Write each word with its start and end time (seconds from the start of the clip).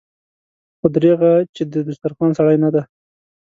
خو 0.77 0.85
دريغه 0.95 1.31
چې 1.55 1.63
د 1.73 1.73
دسترخوان 1.87 2.31
سړی 2.37 2.57
نه 2.63 2.69
دی. 2.73 2.81